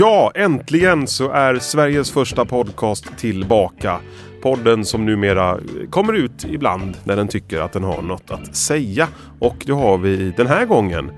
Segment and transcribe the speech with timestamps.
[0.00, 4.00] Ja, äntligen så är Sveriges första podcast tillbaka.
[4.42, 5.58] Podden som numera
[5.90, 9.08] kommer ut ibland när den tycker att den har något att säga.
[9.38, 11.10] Och det har vi den här gången.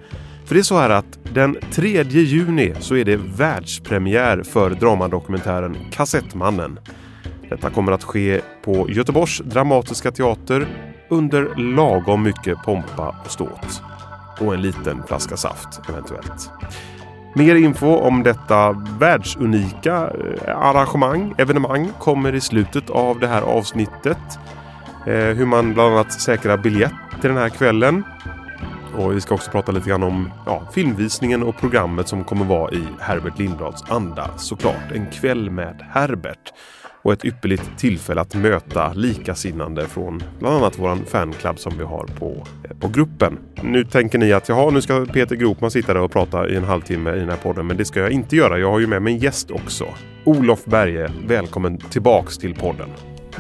[0.44, 5.76] För det är så här att den 3 juni så är det världspremiär för dramadokumentären
[5.92, 6.78] Kassettmannen.
[7.48, 10.66] Detta kommer att ske på Göteborgs Dramatiska Teater
[11.08, 13.82] under lagom mycket pompa och ståt.
[14.40, 16.50] Och en liten flaska saft eventuellt.
[17.34, 20.10] Mer info om detta världsunika
[20.46, 24.38] eh, arrangemang, evenemang, kommer i slutet av det här avsnittet.
[25.06, 28.02] Eh, hur man bland annat säkrar biljett till den här kvällen.
[28.96, 32.70] Och vi ska också prata lite grann om ja, filmvisningen och programmet som kommer vara
[32.70, 34.92] i Herbert Lindblads anda såklart.
[34.94, 36.52] En kväll med Herbert
[37.02, 42.06] och ett ypperligt tillfälle att möta likasinnande från bland annat våran fanclub som vi har
[42.18, 43.38] på, eh, på gruppen.
[43.62, 46.64] Nu tänker ni att jaha, nu ska Peter Gropman sitta där och prata i en
[46.64, 48.58] halvtimme i den här podden, men det ska jag inte göra.
[48.58, 49.84] Jag har ju med mig en gäst också.
[50.24, 52.88] Olof Berge, välkommen tillbaks till podden.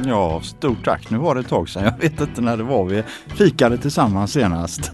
[0.06, 1.10] Ja, stort tack.
[1.10, 1.84] Nu var det ett tag sedan.
[1.84, 4.92] Jag vet inte när det var vi fikade tillsammans senast.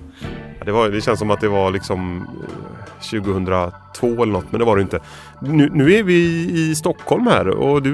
[0.68, 2.28] Det, var, det känns som att det var liksom
[3.10, 5.00] 2002 eller något, men det var det inte.
[5.40, 6.14] Nu, nu är vi
[6.70, 7.92] i Stockholm här och du,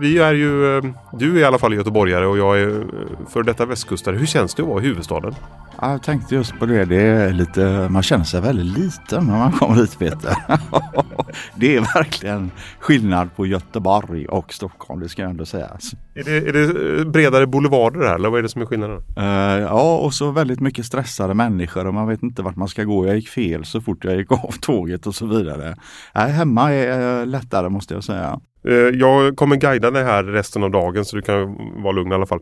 [0.00, 0.80] vi är ju,
[1.12, 2.84] du är i alla fall göteborgare och jag är
[3.28, 4.16] för detta västkustare.
[4.16, 5.34] Hur känns det att vara i huvudstaden?
[5.80, 6.84] Jag tänkte just på det.
[6.84, 10.36] det är lite, man känner sig väldigt liten när man kommer hit Peter.
[11.54, 15.92] det är verkligen skillnad på Göteborg och Stockholm, det ska ändå sägas.
[16.14, 19.02] Är det, är det bredare boulevarder här eller vad är det som är skillnaden?
[19.18, 22.84] Uh, ja, och så väldigt mycket stressade människor och man vet inte vart man ska
[22.84, 23.06] gå.
[23.06, 25.76] Jag gick fel så fort jag gick av tåget och så vidare.
[26.16, 28.40] Uh, hemma är uh, lättare måste jag säga.
[28.68, 32.14] Eh, jag kommer guida dig här resten av dagen så du kan vara lugn i
[32.14, 32.40] alla fall.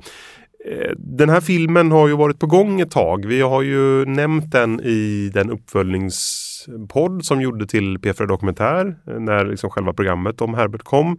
[0.64, 3.26] Eh, den här filmen har ju varit på gång ett tag.
[3.26, 9.44] Vi har ju nämnt den i den uppföljningspodd som gjorde till P4 Dokumentär eh, när
[9.44, 11.18] liksom själva programmet om Herbert kom.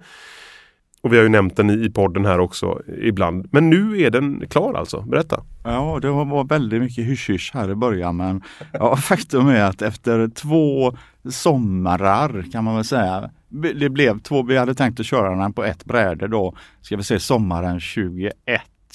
[1.04, 3.48] Och vi har ju nämnt den i podden här också eh, ibland.
[3.52, 5.02] Men nu är den klar alltså.
[5.02, 5.44] Berätta!
[5.64, 8.42] Ja, det var väldigt mycket hysch här i början men
[8.74, 10.98] ja, faktum är att efter två
[11.30, 13.30] somrar kan man väl säga.
[13.50, 17.04] Det blev två, vi hade tänkt att köra den på ett bräde då, ska vi
[17.04, 18.34] säga sommaren 21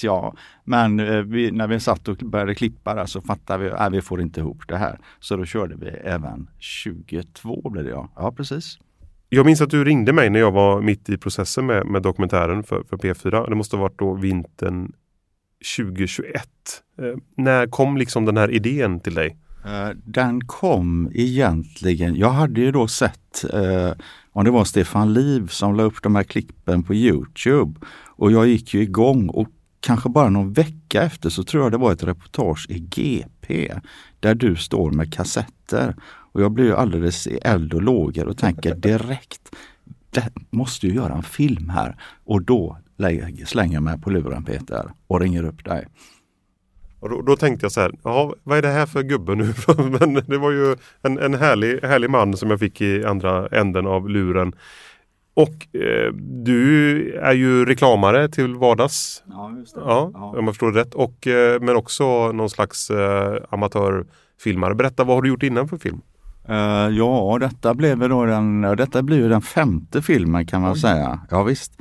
[0.03, 0.35] ja.
[0.63, 4.01] Men eh, vi, när vi satt och började klippa där så fattade vi att vi
[4.01, 4.99] får inte ihop det här.
[5.19, 8.09] Så då körde vi även 22 blev det ja.
[8.15, 8.79] Ja precis.
[9.29, 12.63] Jag minns att du ringde mig när jag var mitt i processen med, med dokumentären
[12.63, 13.49] för, för P4.
[13.49, 14.91] Det måste ha varit då vintern
[15.77, 16.43] 2021.
[17.01, 17.05] Eh,
[17.37, 19.37] när kom liksom den här idén till dig?
[19.65, 23.91] Eh, den kom egentligen, jag hade ju då sett eh,
[24.31, 27.79] om det var Stefan Liv som la upp de här klippen på Youtube.
[28.05, 29.47] Och jag gick ju igång och
[29.87, 33.73] kanske bara någon vecka efter så tror jag det var ett reportage i GP
[34.19, 35.95] där du står med kassetter.
[36.03, 39.55] Och jag blir alldeles i eld och lågor och tänker direkt,
[40.09, 41.97] det måste ju göra en film här.
[42.25, 42.77] Och då
[43.45, 45.87] slänger jag mig på luren Peter och ringer upp dig.
[46.99, 49.53] Och då, då, tänkte jag så här, ja, vad är det här för gubbe nu?
[49.99, 53.87] Men det var ju en, en härlig, härlig man som jag fick i andra änden
[53.87, 54.53] av luren.
[55.37, 59.23] Och eh, du är ju reklamare till vardags.
[59.29, 59.81] Ja, just det.
[59.85, 60.33] Ja, ja.
[60.37, 60.93] Om jag förstår det rätt.
[60.93, 64.75] Och, eh, men också någon slags eh, amatörfilmare.
[64.75, 66.01] Berätta, vad har du gjort innan för film?
[66.49, 66.55] Uh,
[66.97, 70.79] ja, detta blev då den, detta blir den femte filmen kan man Oj.
[70.79, 71.19] säga.
[71.29, 71.71] Ja, visst.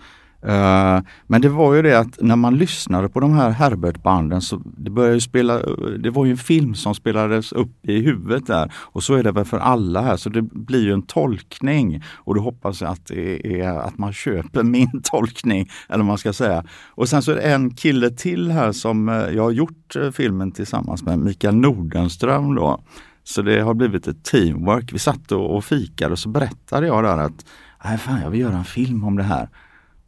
[0.46, 4.62] Eh, men det var ju det att när man lyssnade på de här Herbert-banden så
[4.64, 5.58] det började spela,
[5.98, 9.32] det var ju en film som spelades upp i huvudet där och så är det
[9.32, 13.10] väl för alla här så det blir ju en tolkning och då hoppas jag att
[13.10, 16.64] är att man köper min tolkning eller vad man ska säga.
[16.88, 20.10] Och sen så är det en kille till här som eh, jag har gjort eh,
[20.10, 22.84] filmen tillsammans med, Mikael Nordenström då.
[23.24, 24.92] Så det har blivit ett teamwork.
[24.92, 27.44] Vi satt och fikade och så berättade jag där att
[27.84, 29.48] Nej, fan, jag vill göra en film om det här.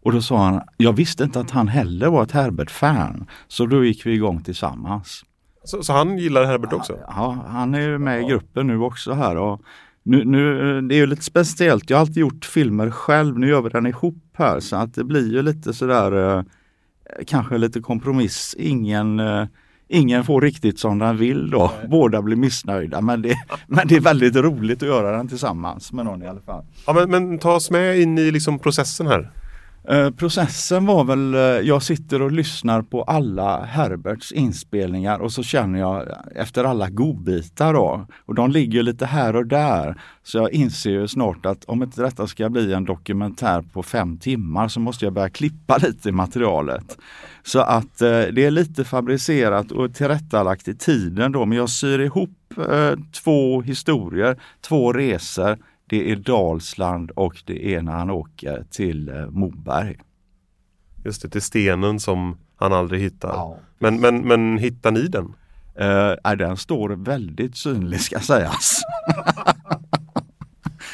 [0.09, 3.27] Och då sa han, jag visste inte att han heller var ett Herbert-fan.
[3.49, 5.25] Så då gick vi igång tillsammans.
[5.65, 6.99] Så, så han gillar Herbert också?
[7.07, 9.37] Ja, han är med i gruppen nu också här.
[9.37, 9.63] Och
[10.03, 13.63] nu, nu, det är ju lite speciellt, jag har alltid gjort filmer själv, nu gör
[13.63, 16.43] vi den ihop här så att det blir ju lite sådär eh,
[17.27, 18.55] kanske lite kompromiss.
[18.59, 19.45] Ingen eh,
[19.91, 21.73] Ingen får riktigt som den vill då.
[21.79, 21.89] Nej.
[21.89, 23.35] Båda blir missnöjda men det,
[23.67, 26.65] men det är väldigt roligt att göra den tillsammans med någon i alla fall.
[26.87, 29.31] Ja, men, men ta oss med in i liksom processen här.
[29.91, 35.43] Eh, processen var väl, eh, jag sitter och lyssnar på alla Herberts inspelningar och så
[35.43, 38.07] känner jag efter alla godbitar då.
[38.27, 40.01] Och de ligger lite här och där.
[40.23, 44.19] Så jag inser ju snart att om inte detta ska bli en dokumentär på fem
[44.19, 46.99] timmar så måste jag börja klippa lite i materialet.
[47.43, 51.99] Så att eh, det är lite fabricerat och tillrättalagt i tiden då, men jag syr
[51.99, 52.31] ihop
[52.71, 52.93] eh,
[53.23, 55.59] två historier, två resor
[55.89, 59.97] det är Dalsland och det är när han åker till eh, Moberg.
[61.05, 63.29] Just det, till stenen som han aldrig hittar.
[63.29, 63.57] Ja.
[63.79, 65.35] Men, men, men hittar ni den?
[65.81, 68.81] Uh, den står väldigt synlig ska sägas.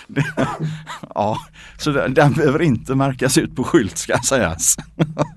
[0.07, 0.49] Det-
[1.15, 1.39] ja,
[1.79, 4.77] så den, den behöver inte märkas ut på skylt ska sägas.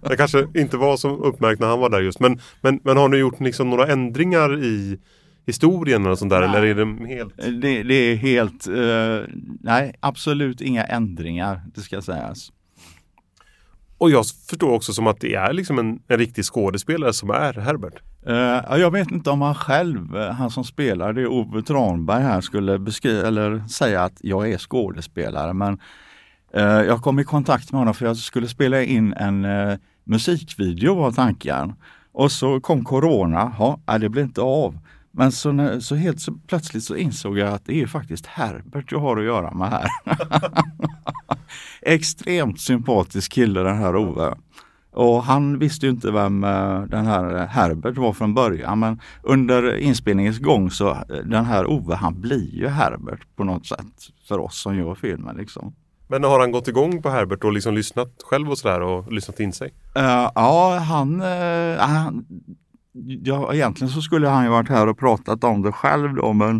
[0.02, 2.20] Det kanske inte var så uppmärkt när han var där just.
[2.20, 5.00] Men, men, men har ni gjort liksom några ändringar i
[5.48, 6.40] historien eller sånt där?
[6.40, 6.50] Nej.
[6.50, 7.38] Eller är det helt...
[7.62, 12.52] Det, det är helt, eh, nej absolut inga ändringar, det ska sägas.
[13.98, 17.54] Och jag förstår också som att det är liksom en, en riktig skådespelare som är
[17.54, 18.02] Herbert.
[18.26, 18.36] Eh,
[18.70, 22.42] ja, jag vet inte om han själv, eh, han som spelar det, Ove Tranberg här,
[22.42, 25.54] skulle beskriva eller säga att jag är skådespelare.
[25.54, 25.80] Men
[26.54, 30.96] eh, jag kom i kontakt med honom för jag skulle spela in en eh, musikvideo
[30.96, 31.74] var tanken.
[32.12, 34.80] Och så kom Corona, ja, det blev inte av.
[35.18, 38.92] Men så, när, så helt så plötsligt så insåg jag att det är faktiskt Herbert
[38.92, 39.90] jag har att göra med här.
[41.82, 44.36] Extremt sympatisk kille den här Ove.
[44.92, 49.78] Och han visste ju inte vem eh, den här Herbert var från början men under
[49.78, 54.40] inspelningens gång så eh, den här Ove han blir ju Herbert på något sätt för
[54.40, 55.76] oss som gör filmen liksom.
[56.08, 59.40] Men har han gått igång på Herbert och liksom lyssnat själv och sådär och lyssnat
[59.40, 59.74] in sig?
[59.96, 62.26] Eh, ja, han, eh, han
[63.24, 66.58] ja, egentligen så skulle han ju varit här och pratat om det själv då men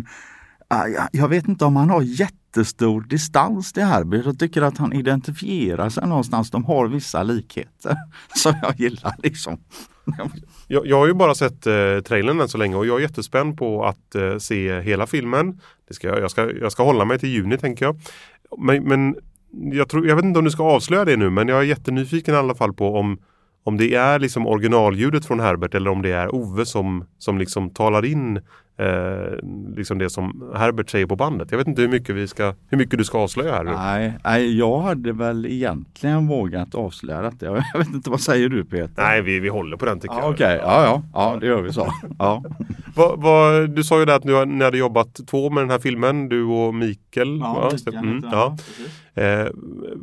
[0.72, 4.24] äh, jag- jag vet inte om han har jättestor distans till Herbert.
[4.26, 6.50] Jag tycker att han identifierar sig någonstans.
[6.50, 7.96] De har vissa likheter
[8.34, 9.58] som jag gillar liksom.
[10.68, 13.58] Jag, jag har ju bara sett eh, trailern än så länge och jag är jättespänd
[13.58, 15.60] på att eh, se hela filmen.
[15.88, 17.96] Det ska jag, jag, ska, jag ska hålla mig till juni tänker jag.
[18.58, 19.16] Men, men
[19.72, 22.34] jag, tror, jag vet inte om du ska avslöja det nu men jag är jättenyfiken
[22.34, 23.18] i alla fall på om,
[23.68, 27.70] om det är liksom originalljudet från Herbert eller om det är Ove som, som liksom
[27.70, 28.40] talar in
[28.78, 29.38] eh,
[29.76, 31.50] liksom det som Herbert säger på bandet.
[31.50, 33.70] Jag vet inte hur mycket, vi ska, hur mycket du ska avslöja här nu.
[33.70, 37.46] Nej, nej, jag hade väl egentligen vågat avslöja detta.
[37.72, 39.02] Jag vet inte, vad säger du Peter?
[39.02, 40.30] Nej, vi, vi håller på den tycker Ja, jag.
[40.30, 41.92] Okej, ja, ja, ja, det gör vi så.
[42.18, 42.44] Ja,
[42.96, 45.78] Vad, vad, du sa ju där att ni, ni hade jobbat två med den här
[45.78, 47.40] filmen, du och Mikael.
[47.40, 47.70] va?
[47.92, 48.56] Mm, ja.
[49.14, 49.46] Eh,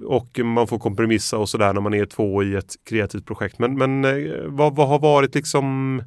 [0.06, 3.60] och man får kompromissa och sådär när man är två i ett kreativt projekt.
[3.60, 6.02] Men, men eh, vad, vad har varit liksom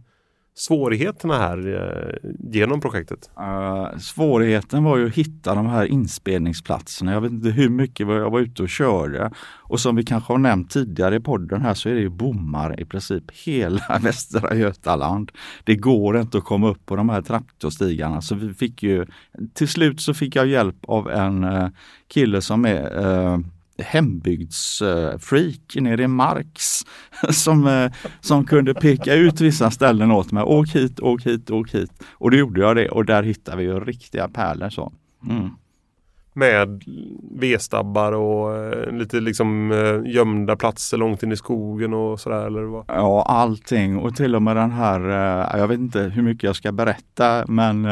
[0.58, 3.30] svårigheterna här eh, genom projektet?
[3.38, 7.12] Uh, svårigheten var ju att hitta de här inspelningsplatserna.
[7.12, 9.30] Jag vet inte hur mycket jag var ute och körde.
[9.38, 12.80] Och som vi kanske har nämnt tidigare i podden här så är det ju bommar
[12.80, 15.32] i princip hela Västra Götaland.
[15.64, 19.06] Det går inte att komma upp på de här traktorstigarna så vi fick ju
[19.54, 21.68] till slut så fick jag hjälp av en eh,
[22.08, 23.38] kille som är uh,
[23.78, 26.86] hembygdsfreak nere i Marks
[27.30, 30.42] som, eh, som kunde peka ut vissa ställen åt mig.
[30.42, 31.90] Åk hit, åk hit, åk hit.
[32.10, 34.70] Och då gjorde jag det och där hittade vi ju riktiga pärlor.
[34.70, 34.92] Så.
[35.28, 35.50] Mm.
[36.32, 36.82] Med
[37.30, 42.62] vedstabbar och eh, lite liksom eh, gömda platser långt in i skogen och sådär eller
[42.62, 42.84] vad?
[42.88, 45.00] Ja, allting och till och med den här,
[45.58, 47.86] jag vet inte hur mycket jag ska berätta men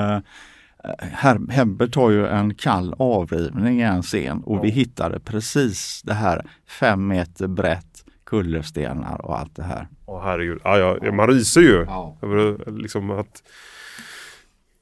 [0.99, 6.15] Her- Herbert har ju en kall avrivning i en scen och vi hittade precis det
[6.15, 6.47] här
[6.81, 9.89] fem meter brett kullerstenar och allt det här.
[10.07, 11.85] Åh herregud, ja, ja, man ryser ju.
[11.89, 12.17] Ja.
[12.67, 13.43] Liksom att,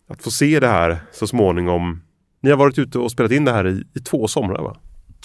[0.08, 2.00] att få se det här så småningom.
[2.40, 4.76] Ni har varit ute och spelat in det här i, i två somrar va?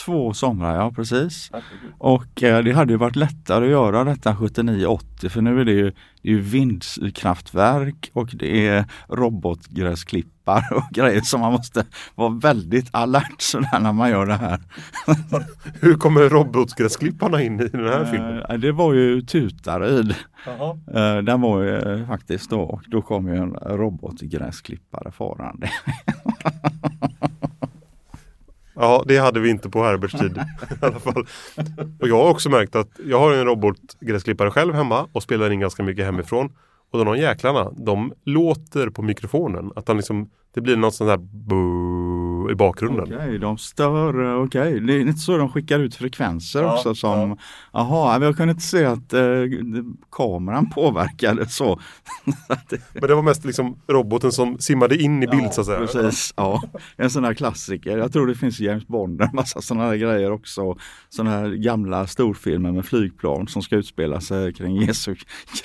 [0.05, 1.51] Två somrar, ja precis.
[1.97, 5.71] Och eh, det hade ju varit lättare att göra detta 79-80 för nu är det
[5.71, 8.85] ju, det är ju vindkraftverk och det är
[10.49, 14.59] robotgräsklippar och grejer som man måste vara väldigt alert sådär när man gör det här.
[15.81, 18.43] Hur kommer robotgräsklipparna in i den här filmen?
[18.49, 20.15] Eh, det var ju Tutaryd.
[20.93, 25.69] Eh, den var ju eh, faktiskt då och då kom ju en robotgräsklippare farande.
[28.81, 30.37] Ja, det hade vi inte på Herberts tid
[30.81, 31.27] i alla fall.
[31.99, 35.59] Och jag har också märkt att jag har en robotgräsklippare själv hemma och spelar in
[35.59, 36.49] ganska mycket hemifrån.
[36.91, 39.71] Och de jäklarna, de låter på mikrofonen.
[39.75, 41.19] Att han liksom, det blir något sånt där
[42.51, 43.03] i bakgrunden.
[43.03, 44.79] Okej, de stör, eh, okej.
[44.79, 47.37] Det är inte så de skickar ut frekvenser Ja, också som,
[47.73, 49.21] jaha, jag kunde inte se att eh,
[50.11, 51.79] kameran påverkade så.
[52.93, 55.79] Men det var mest liksom roboten som simmade in i bild så att säga.
[55.79, 56.63] Precis, ja.
[56.97, 57.97] En sån här klassiker.
[57.97, 60.77] Jag tror det finns James Bond, en massa sådana här grejer också.
[61.09, 65.15] Sådana här gamla storfilmer med flygplan som ska utspela sig kring Jesu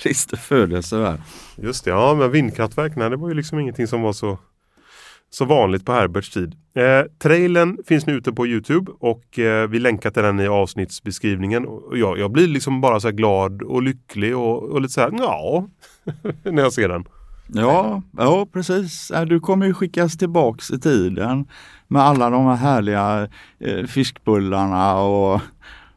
[0.01, 0.95] Kristi födelse.
[0.95, 1.21] Där.
[1.57, 4.37] Just det, ja men vindkraftverk, nej, det var ju liksom ingenting som var så,
[5.29, 6.55] så vanligt på Herberts tid.
[6.75, 11.65] Eh, trailern finns nu ute på Youtube och eh, vi länkar till den i avsnittsbeskrivningen.
[11.65, 15.01] Och jag, jag blir liksom bara så här glad och lycklig och, och lite så
[15.01, 15.67] här, ja,
[16.43, 17.05] när jag ser den.
[17.47, 19.11] Ja, ja precis.
[19.27, 21.47] Du kommer ju skickas tillbaks i tiden
[21.87, 23.27] med alla de här härliga
[23.59, 25.41] eh, fiskbullarna och,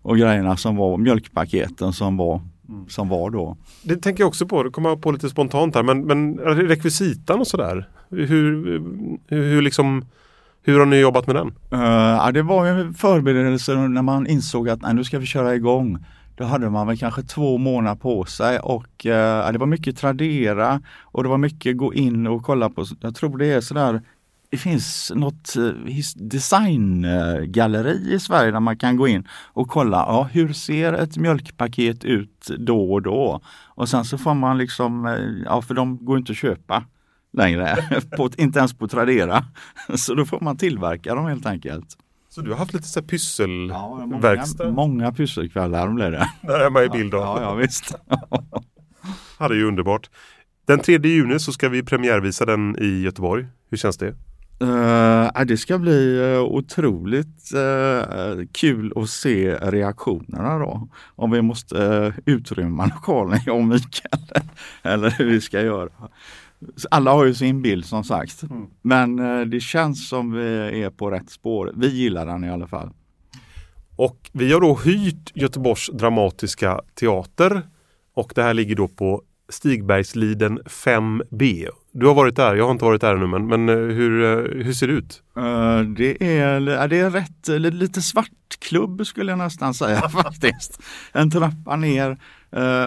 [0.02, 2.88] och grejerna som var, mjölkpaketen som var, mm.
[2.88, 3.56] som var då.
[3.82, 7.40] Det tänker jag också på, det kommer jag på lite spontant här, men, men rekvisitan
[7.40, 7.88] och sådär.
[8.10, 8.82] Hur,
[9.28, 10.04] hur, liksom
[10.62, 11.52] hur har ni jobbat med den?
[11.72, 16.04] Uh, det var en förberedelse när man insåg att nej, nu ska vi köra igång.
[16.36, 20.80] Då hade man väl kanske två månader på sig och uh, det var mycket Tradera
[21.02, 24.00] och det var mycket gå in och kolla på, jag tror det är sådär
[24.50, 30.28] det finns något eh, designgalleri i Sverige där man kan gå in och kolla, ja,
[30.32, 33.40] hur ser ett mjölkpaket ut då och då?
[33.66, 36.84] Och sen så får man liksom, ja för de går inte att köpa
[37.32, 37.76] längre,
[38.16, 39.44] på, inte ens på Tradera.
[39.94, 41.96] Så då får man tillverka dem helt enkelt.
[42.28, 44.64] Så du har haft lite så pysselverkstad?
[44.64, 46.28] Ja, många, många pysselkvällar blev det.
[46.42, 47.18] Där är man i bild då.
[47.18, 47.94] Ja, ja, visst.
[49.38, 50.10] ja, det är ju underbart.
[50.66, 53.46] Den 3 juni så ska vi premiärvisa den i Göteborg.
[53.70, 54.14] Hur känns det?
[54.62, 60.88] Uh, det ska bli uh, otroligt uh, kul att se reaktionerna då.
[61.06, 64.22] Om vi måste uh, utrymma lokalen, jag och Mikael.
[64.82, 65.90] eller hur vi ska göra.
[66.90, 68.42] Alla har ju sin bild som sagt.
[68.42, 68.66] Mm.
[68.82, 71.72] Men eh, det känns som vi är på rätt spår.
[71.76, 72.90] Vi gillar den i alla fall.
[73.96, 77.62] Och vi har då hyrt Göteborgs dramatiska teater
[78.14, 81.68] och det här ligger då på Stigbergsliden 5B.
[81.92, 84.64] Du har varit där, jag har inte varit där ännu men, men eh, hur, eh,
[84.64, 85.22] hur ser det ut?
[85.36, 90.82] Uh, det, är, det är rätt, lite svartklubb skulle jag nästan säga faktiskt.
[91.12, 92.18] En trappa ner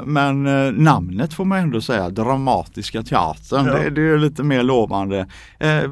[0.06, 3.74] men uh, namnet får man ändå säga, Dramatiska teatern, ja.
[3.74, 5.28] det, det, är lite mer lovande.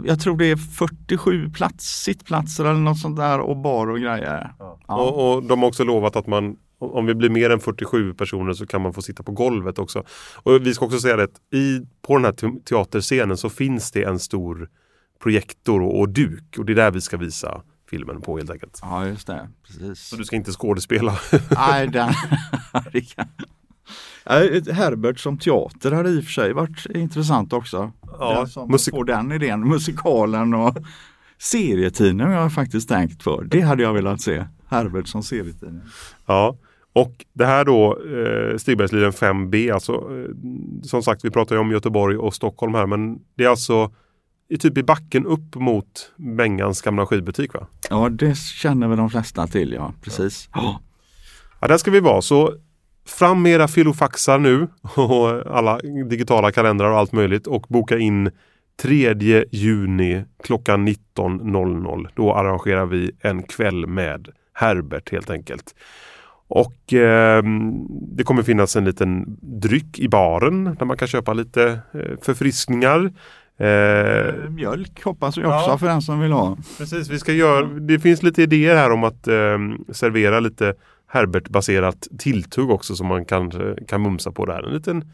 [0.05, 4.53] jag tror det är 47 plats, sittplatser eller något sånt där och bar och grejer.
[4.59, 4.79] Ja.
[4.87, 4.95] Ja.
[5.01, 8.53] Och, och de har också lovat att man om vi blir mer än 47 personer
[8.53, 10.03] så kan man få sitta på golvet också.
[10.35, 14.19] Och vi ska också säga det, i, på den här teaterscenen så finns det en
[14.19, 14.69] stor
[15.23, 18.79] projektor och, och duk och det är där vi ska visa filmen på helt enkelt.
[18.81, 19.99] Ja just det, precis.
[19.99, 21.19] Så du ska inte skådespela?
[21.49, 22.13] Nej, den...
[24.71, 27.91] Herbert som teater hade i och för sig varit intressant också.
[28.19, 30.77] Ja, den musik- får den idén, musikalen och
[31.37, 33.43] serietidningen har jag faktiskt tänkt för.
[33.43, 34.45] Det hade jag velat se.
[34.67, 35.81] Herbert som serietidning.
[36.25, 36.57] Ja,
[36.93, 40.29] och det här då, eh, Stigbergsliden 5B, alltså eh,
[40.83, 43.91] som sagt vi pratar ju om Göteborg och Stockholm här men det är alltså
[44.49, 47.67] i typ i backen upp mot Bengans gamla skivbutik va?
[47.89, 50.49] Ja det känner väl de flesta till ja, precis.
[50.53, 50.81] Ja,
[51.61, 52.53] ja där ska vi vara så
[53.09, 55.77] fram med era filofaxar nu och alla
[56.09, 58.31] digitala kalendrar och allt möjligt och boka in
[58.81, 62.07] 3 juni klockan 19.00.
[62.15, 65.75] Då arrangerar vi en kväll med Herbert helt enkelt.
[66.47, 67.43] Och eh,
[68.17, 73.11] det kommer finnas en liten dryck i baren där man kan köpa lite eh, förfriskningar.
[73.57, 76.57] Eh, Mjölk hoppas jag också ja, för den som vill ha.
[76.77, 79.57] Precis, vi ska göra, det finns lite idéer här om att eh,
[79.91, 80.73] servera lite
[81.09, 83.51] Herbert-baserat tilltugg också som man kan,
[83.87, 84.63] kan mumsa på där.
[84.63, 85.11] En liten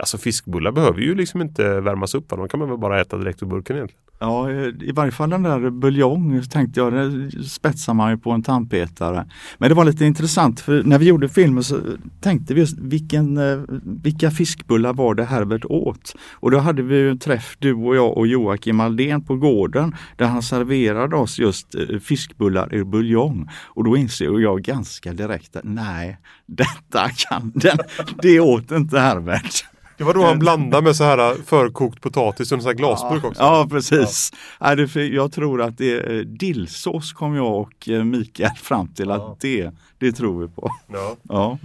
[0.00, 2.28] Alltså fiskbullar behöver ju liksom inte värmas upp.
[2.28, 4.02] De kan man väl bara äta direkt ur burken egentligen.
[4.20, 8.42] Ja, i varje fall den där buljong tänkte jag, det spetsar man ju på en
[8.42, 9.26] tandpetare.
[9.58, 11.80] Men det var lite intressant för när vi gjorde filmen så
[12.20, 16.14] tänkte vi just vilken, eh, vilka fiskbullar var det Herbert åt?
[16.32, 19.94] Och då hade vi ju en träff, du och jag och Joakim Aldén på gården
[20.16, 23.48] där han serverade oss just eh, fiskbullar i buljong.
[23.66, 27.78] Och då inser jag ganska direkt att nej, detta kan, den,
[28.22, 29.64] det åt inte Herbert.
[29.98, 33.42] Det var då han blandade med så här äh, förkokt potatis och en glasburk också.
[33.42, 34.30] Ja, precis.
[34.60, 34.76] Ja.
[34.94, 39.36] Jag tror att det är dillsås kom jag och Mikael fram till att ja.
[39.40, 40.70] det, det tror vi på.
[40.92, 41.16] Ja.
[41.22, 41.58] ja.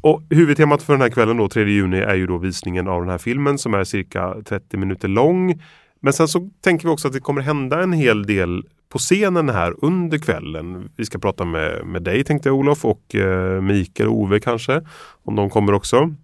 [0.00, 3.10] Och huvudtemat för den här kvällen då, 3 juni, är ju då visningen av den
[3.10, 5.62] här filmen som är cirka 30 minuter lång.
[6.00, 9.48] Men sen så tänker vi också att det kommer hända en hel del på scenen
[9.48, 10.90] här under kvällen.
[10.96, 14.82] Vi ska prata med, med dig tänkte jag Olof och eh, Mikael och Ove kanske.
[15.24, 16.14] Om de kommer också.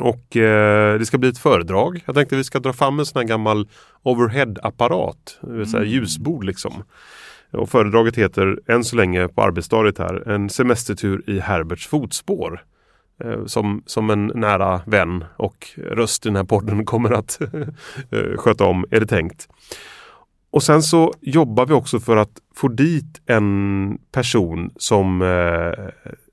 [0.00, 2.02] Och eh, det ska bli ett föredrag.
[2.04, 3.68] Jag tänkte vi ska dra fram en sån här gammal
[4.02, 5.84] overhead-apparat, mm.
[5.84, 6.82] ljusbord liksom.
[7.50, 12.64] Och föredraget heter än så länge på arbetsstadiet här En semestertur i Herberts fotspår.
[13.24, 17.40] Eh, som, som en nära vän och röst i den här podden kommer att
[18.10, 19.48] eh, sköta om, är det tänkt.
[20.50, 25.28] Och sen så jobbar vi också för att få dit en person som eh,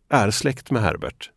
[0.09, 1.31] är släkt med Herbert.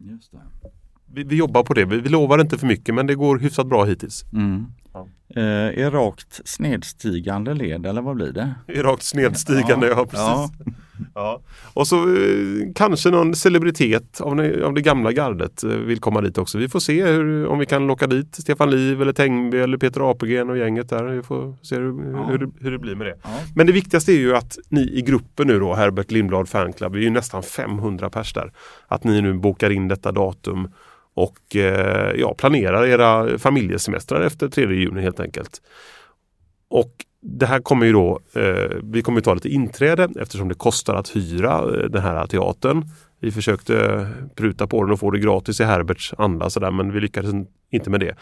[1.14, 1.84] Vi, vi, jobbar på det.
[1.84, 4.24] Vi, vi lovar inte för mycket men det går hyfsat bra hittills.
[4.32, 4.66] Mm.
[4.94, 5.08] Ja.
[5.36, 8.54] Eh, I rakt snedstigande led eller vad blir det?
[8.68, 10.66] I rakt snedstigande, ja, ja precis.
[10.66, 10.72] Ja.
[11.14, 11.40] Ja.
[11.74, 16.20] Och så eh, kanske någon celebritet av, det- av det gamla gardet eh, vill komma
[16.20, 16.58] dit också.
[16.58, 20.10] Vi får se hur, om vi kan locka dit Stefan Liv eller Tengby eller Peter
[20.10, 21.04] Apelgren och gänget där.
[21.04, 22.24] Vi får se hur, Ja.
[22.30, 23.16] hur, det, hur det blir med det.
[23.54, 26.98] Men det viktigaste är ju att ni i gruppen nu då, Herbert Lindblad Fanclub, vi
[26.98, 28.52] är ju nästan 500 pers där.
[28.88, 30.68] Att ni nu bokar in detta datum
[31.14, 35.62] och eh, ja, planerar era familjesemestrar efter 3 juni helt enkelt.
[36.68, 40.54] Och det här kommer ju då, eh, vi kommer ju ta lite inträde eftersom det
[40.54, 42.84] kostar att hyra eh, den här teatern.
[43.22, 47.00] Vi försökte pruta på den och få det gratis i Herberts anda sådär men vi
[47.00, 47.32] lyckades
[47.70, 48.14] inte med det.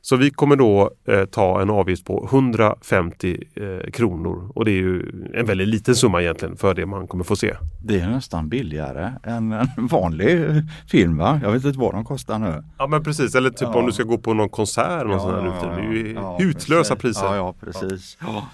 [0.00, 4.82] Så vi kommer då eh, ta en avgift på 150 eh, kronor och det är
[4.82, 7.54] ju en väldigt liten summa egentligen för det man kommer få se.
[7.84, 11.40] Det är nästan billigare än en vanlig film va?
[11.42, 12.64] Jag vet inte vad de kostar nu.
[12.78, 13.78] Ja men precis, eller typ Ja.
[13.78, 15.76] om du ska gå på någon konsert någon sån för tiden.
[15.76, 17.20] Det är ju ja, hutlösa precis.
[17.20, 17.34] priser.
[17.34, 18.18] Ja, ja precis.
[18.20, 18.48] Ja.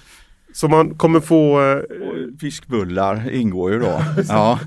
[0.54, 1.78] Så man kommer få eh,
[2.40, 4.00] fiskbullar ingår ju då.
[4.28, 4.58] Ja.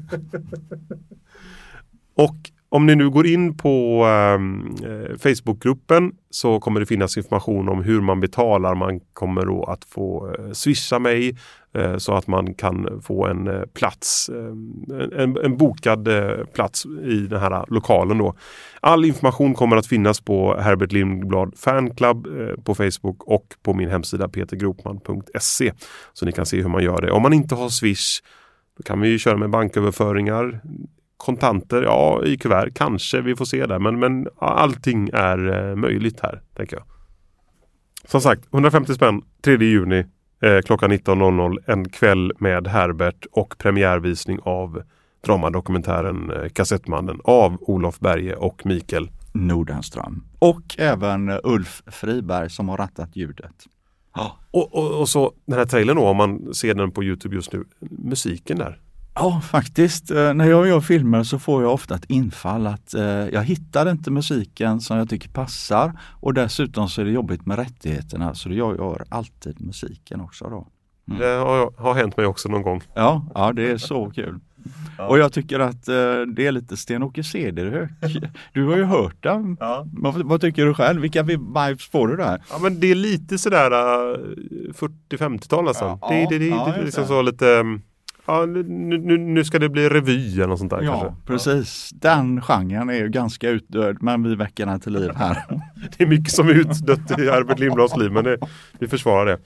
[2.16, 2.36] Och
[2.74, 7.84] om ni nu går in på ehm, eh, Facebookgruppen så kommer det finnas information om
[7.84, 8.76] hur man betalar.
[8.76, 11.38] Man kommer då att få eh, swisha mig
[11.76, 14.86] eh, så att man kan få en eh, plats, ehm,
[15.18, 18.18] en, en bokad eh, plats i den här lokalen.
[18.18, 18.36] Då.
[18.80, 23.90] All information kommer att finnas på Herbert Lindblad Fanclub eh, på Facebook och på min
[23.90, 25.74] hemsida petergropman.se.
[26.14, 27.12] Så ni kan se hur man gör det.
[27.12, 28.22] Om man inte har swish
[28.78, 30.62] då kan vi ju köra med banköverföringar
[31.26, 33.80] kontanter, ja i kuvert kanske, vi får se där.
[33.80, 36.86] Men, men allting är eh, möjligt här, tänker jag.
[38.06, 40.06] Som sagt, 150 spänn 3 juni
[40.42, 44.84] eh, klockan 19.00 en kväll med Herbert och premiärvisning av
[45.26, 49.10] dramadokumentären eh, Kassettmannen av Olof Berge och Mikael.
[49.34, 50.24] Nordenström.
[50.40, 53.66] Och även Ulf Friberg som har rattat ljudet.
[54.16, 54.38] Ja.
[54.52, 57.54] Och, och, och så den här trailern då, om man ser den på Youtube just
[57.54, 58.80] nu, musiken där.
[59.16, 60.12] Ja, faktiskt.
[60.12, 63.92] Eh, När jag gör filmer så får jag ofta ett infall att eh, jag hittar
[63.92, 68.50] inte musiken som jag tycker passar och dessutom så är det jobbigt med rättigheterna så
[68.50, 70.68] jag gör alltid musiken också då.
[71.08, 71.20] Mm.
[71.20, 72.82] Det har, har hänt mig också någon gång.
[72.94, 74.40] Ja, ja det är så kul.
[74.98, 77.90] Och jag tycker att eh, det är lite Sten-Åke Cederhök.
[78.54, 79.58] Du har ju hört den.
[79.60, 79.86] Ja.
[79.94, 81.02] Vad, vad tycker du själv?
[81.02, 82.44] Vilka vibes får du där?
[82.50, 84.18] Ja men det är lite sådär uh,
[85.10, 85.98] 40-50-tal nästan.
[86.02, 87.08] Ja, det, det, det, ja, det, just är liksom det.
[87.08, 87.82] så lite um,
[88.26, 88.64] Ja nu,
[88.98, 91.16] nu, nu ska det bli revy eller något sånt där Ja, kanske.
[91.26, 91.90] precis.
[91.94, 95.44] Den genren är ju ganska utdöd men vi väcker den till liv här.
[95.98, 98.38] Det är mycket som är utdött i Herbert Lindblads liv men det,
[98.80, 99.38] vi försvarar det.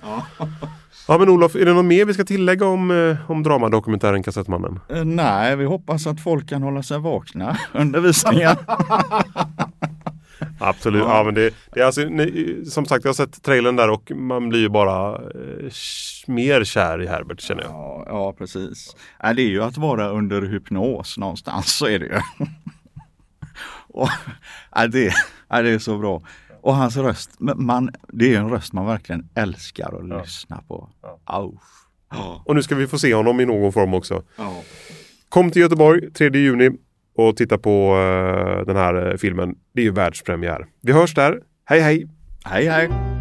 [1.07, 4.79] Ja men Olof, är det något mer vi ska tillägga om, eh, om dramadokumentären Kassettmannen?
[4.89, 8.55] Eh, Nej, vi hoppas att folk kan hålla sig vakna under visningen.
[10.59, 11.23] Absolut, ja, Ja.
[11.23, 14.49] men det, det är alltså, ni, som sagt jag har sett trailern där och man
[14.49, 15.71] blir ju bara eh,
[16.27, 17.71] mer kär i Herbert känner jag.
[17.71, 18.95] Ja, ja precis.
[19.23, 22.19] Nej, det är ju att vara under hypnos någonstans, så är det ju.
[23.89, 24.09] Och,
[24.75, 25.13] nej, det,
[25.49, 26.21] nej, det är så bra.
[26.61, 30.21] Och hans röst, man, det är en röst man verkligen älskar att Ja.
[30.21, 30.89] lyssna på.
[31.25, 31.51] Ja.
[32.45, 34.23] Och nu ska vi få se honom i någon form också.
[34.35, 34.61] Ja.
[35.29, 36.71] Kom till Göteborg 3 juni
[37.17, 39.55] och titta på eh, den här eh, filmen.
[39.73, 40.65] Det är ju världspremiär.
[40.81, 41.39] Vi hörs där.
[41.65, 42.07] Hej hej!
[42.45, 43.16] Hej hej!